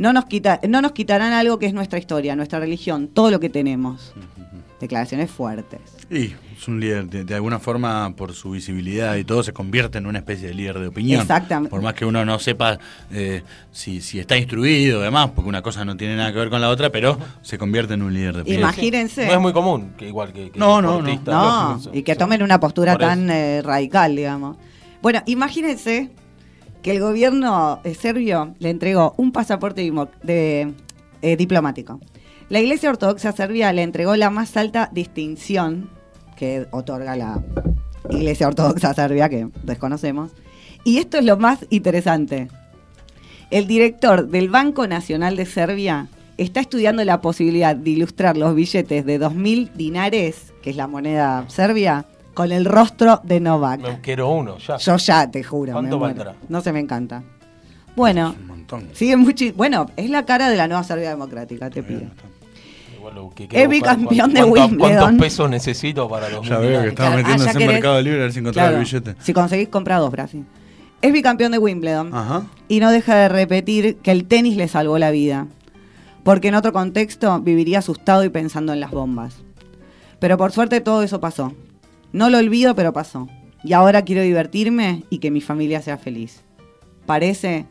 No 0.00 0.14
nos, 0.14 0.24
quita, 0.24 0.60
no 0.66 0.80
nos 0.80 0.92
quitarán 0.92 1.34
algo 1.34 1.58
que 1.58 1.66
es 1.66 1.74
nuestra 1.74 1.98
historia, 1.98 2.34
nuestra 2.34 2.58
religión, 2.58 3.08
todo 3.08 3.30
lo 3.30 3.38
que 3.38 3.50
tenemos. 3.50 4.14
Declaraciones 4.80 5.30
fuertes. 5.30 5.78
Y 6.08 6.32
es 6.56 6.68
un 6.68 6.80
líder, 6.80 7.04
de, 7.04 7.24
de 7.24 7.34
alguna 7.34 7.58
forma, 7.58 8.16
por 8.16 8.32
su 8.32 8.52
visibilidad 8.52 9.16
y 9.16 9.24
todo, 9.24 9.42
se 9.42 9.52
convierte 9.52 9.98
en 9.98 10.06
una 10.06 10.20
especie 10.20 10.48
de 10.48 10.54
líder 10.54 10.78
de 10.78 10.86
opinión. 10.86 11.20
Exactamente. 11.20 11.68
Por 11.68 11.82
más 11.82 11.92
que 11.92 12.06
uno 12.06 12.24
no 12.24 12.38
sepa 12.38 12.78
eh, 13.12 13.42
si, 13.72 14.00
si 14.00 14.18
está 14.18 14.38
instruido, 14.38 15.02
además, 15.02 15.32
porque 15.34 15.50
una 15.50 15.60
cosa 15.60 15.84
no 15.84 15.94
tiene 15.98 16.16
nada 16.16 16.32
que 16.32 16.38
ver 16.38 16.48
con 16.48 16.62
la 16.62 16.70
otra, 16.70 16.88
pero 16.88 17.18
se 17.42 17.58
convierte 17.58 17.92
en 17.92 18.00
un 18.00 18.14
líder 18.14 18.36
de 18.36 18.40
opinión. 18.40 18.62
Imagínense. 18.62 19.26
No 19.26 19.34
es 19.34 19.40
muy 19.40 19.52
común, 19.52 19.92
que 19.98 20.08
igual 20.08 20.32
que, 20.32 20.50
que 20.50 20.58
No, 20.58 20.80
no, 20.80 21.02
no. 21.02 21.20
No, 21.26 21.78
y 21.92 22.04
que 22.04 22.16
tomen 22.16 22.42
una 22.42 22.58
postura 22.58 22.96
tan 22.96 23.28
eh, 23.28 23.60
radical, 23.60 24.16
digamos. 24.16 24.56
Bueno, 25.02 25.22
imagínense 25.26 26.10
que 26.82 26.92
el 26.92 27.00
gobierno 27.00 27.80
eh, 27.84 27.94
serbio 27.94 28.54
le 28.58 28.70
entregó 28.70 29.14
un 29.16 29.32
pasaporte 29.32 29.90
de, 30.22 30.72
eh, 31.22 31.36
diplomático. 31.36 32.00
La 32.48 32.60
Iglesia 32.60 32.90
Ortodoxa 32.90 33.32
Serbia 33.32 33.72
le 33.72 33.82
entregó 33.82 34.16
la 34.16 34.30
más 34.30 34.56
alta 34.56 34.90
distinción 34.92 35.90
que 36.36 36.66
otorga 36.70 37.16
la 37.16 37.42
Iglesia 38.10 38.48
Ortodoxa 38.48 38.94
Serbia, 38.94 39.28
que 39.28 39.48
desconocemos. 39.62 40.32
Y 40.84 40.98
esto 40.98 41.18
es 41.18 41.24
lo 41.24 41.36
más 41.36 41.66
interesante. 41.70 42.48
El 43.50 43.66
director 43.66 44.28
del 44.28 44.48
Banco 44.48 44.86
Nacional 44.86 45.36
de 45.36 45.44
Serbia 45.44 46.08
está 46.38 46.60
estudiando 46.60 47.04
la 47.04 47.20
posibilidad 47.20 47.76
de 47.76 47.90
ilustrar 47.90 48.36
los 48.36 48.54
billetes 48.54 49.04
de 49.04 49.20
2.000 49.20 49.72
dinares, 49.74 50.54
que 50.62 50.70
es 50.70 50.76
la 50.76 50.86
moneda 50.86 51.44
serbia, 51.48 52.06
con 52.42 52.52
el 52.52 52.64
rostro 52.64 53.20
de 53.22 53.40
Novak. 53.40 53.80
Me 53.80 54.00
quiero 54.00 54.30
uno, 54.30 54.56
ya. 54.58 54.76
Yo 54.78 54.96
ya 54.96 55.30
te 55.30 55.42
juro. 55.42 55.72
¿Cuánto 55.72 55.98
me 55.98 56.06
valdrá? 56.06 56.34
No 56.48 56.60
se 56.60 56.72
me 56.72 56.80
encanta. 56.80 57.22
Bueno, 57.96 58.34
Un 58.40 58.46
montón. 58.46 58.88
sigue 58.94 59.16
mucho. 59.16 59.44
Bueno, 59.56 59.86
es 59.96 60.08
la 60.10 60.24
cara 60.24 60.48
de 60.48 60.56
la 60.56 60.66
nueva 60.68 60.82
Serbia 60.84 61.10
democrática, 61.10 61.68
te 61.70 61.82
pido. 61.82 62.02
Igual 62.96 63.14
lo 63.14 63.30
que 63.30 63.48
Es 63.50 63.68
bicampeón 63.68 64.32
de 64.32 64.40
¿cuánto- 64.42 64.52
Wimbledon. 64.62 64.98
¿Cuántos 64.98 65.22
pesos 65.26 65.50
necesito 65.50 66.08
para 66.08 66.28
los 66.28 66.46
Ya 66.48 66.58
veo 66.58 66.82
que 66.82 66.88
estaba 66.88 67.10
Claro, 67.10 67.16
metiéndose 67.22 67.48
ah, 67.48 67.52
en 67.52 67.58
querés- 67.58 67.72
Mercado 67.72 68.00
Libre 68.02 68.18
a 68.20 68.22
ver 68.22 68.32
si 68.32 68.38
encontraba 68.40 68.68
Claro, 68.68 68.82
el 68.82 68.84
billete. 68.84 69.14
Si 69.20 69.32
conseguís 69.32 69.68
comprar 69.68 70.00
dos, 70.00 70.10
Brasil. 70.10 70.44
Es 71.02 71.12
bicampeón 71.12 71.52
de 71.52 71.58
Wimbledon. 71.58 72.14
Ajá. 72.14 72.42
Y 72.68 72.80
no 72.80 72.90
deja 72.90 73.14
de 73.16 73.28
repetir 73.28 73.96
que 73.98 74.10
el 74.10 74.24
tenis 74.26 74.56
le 74.56 74.68
salvó 74.68 74.98
la 74.98 75.10
vida. 75.10 75.46
porque 76.22 76.48
en 76.48 76.54
otro 76.54 76.72
contexto 76.74 77.40
viviría 77.40 77.78
asustado 77.78 78.22
y 78.24 78.28
pensando 78.28 78.74
en 78.74 78.80
las 78.80 78.90
bombas. 78.90 79.36
Pero 80.18 80.36
por 80.36 80.52
suerte 80.52 80.82
todo 80.82 81.02
eso 81.02 81.18
pasó. 81.18 81.54
No 82.12 82.28
lo 82.28 82.38
olvido, 82.38 82.74
pero 82.74 82.92
pasó. 82.92 83.28
Y 83.62 83.72
ahora 83.72 84.02
quiero 84.02 84.22
divertirme 84.22 85.04
y 85.10 85.18
que 85.18 85.30
mi 85.30 85.40
familia 85.40 85.80
sea 85.80 85.96
feliz. 85.96 86.42
Parece 87.06 87.66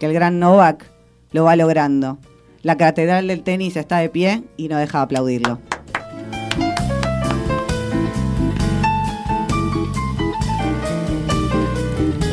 que 0.00 0.06
el 0.06 0.12
gran 0.12 0.40
Novak 0.40 0.90
lo 1.30 1.44
va 1.44 1.54
logrando. 1.54 2.18
La 2.62 2.76
catedral 2.76 3.28
del 3.28 3.42
tenis 3.42 3.76
está 3.76 3.98
de 3.98 4.08
pie 4.08 4.42
y 4.56 4.66
no 4.66 4.76
deja 4.76 4.98
de 4.98 5.04
aplaudirlo. 5.04 5.60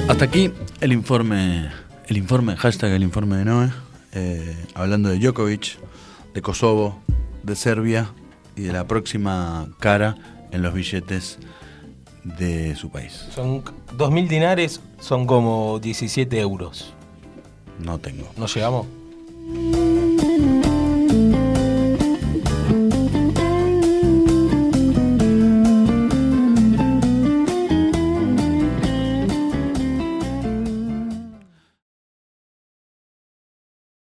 Hasta 0.08 0.26
aquí 0.26 0.52
el 0.82 0.92
informe, 0.92 1.70
el 2.08 2.18
informe, 2.18 2.56
hashtag 2.56 2.94
el 2.94 3.04
informe 3.04 3.38
de 3.38 3.46
Noé, 3.46 3.70
eh, 4.14 4.56
hablando 4.74 5.10
de 5.10 5.20
Djokovic, 5.20 5.78
de 6.34 6.42
Kosovo, 6.42 7.00
de 7.44 7.56
Serbia 7.56 8.10
y 8.56 8.64
de 8.64 8.74
la 8.74 8.88
próxima 8.88 9.68
cara 9.80 10.16
en 10.54 10.62
los 10.62 10.74
billetes 10.74 11.40
de 12.24 12.76
su 12.76 12.90
país. 12.90 13.26
Son 13.36 13.64
2.000 13.64 14.28
dinares, 14.30 14.80
son 15.00 15.26
como 15.26 15.80
17 15.80 16.40
euros. 16.40 16.94
No 17.80 17.98
tengo. 18.00 18.30
¿No 18.38 18.46
llegamos? 18.46 18.88